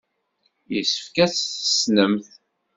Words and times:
Yessefk 0.73 1.15
ad 1.25 1.31
t-tessnemt. 1.31 2.29